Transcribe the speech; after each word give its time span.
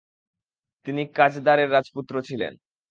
তিনি 0.87 1.01
কাজদারের 1.17 1.69
রাজপুত্র 1.71 2.13
ছিলেন। 2.21 2.53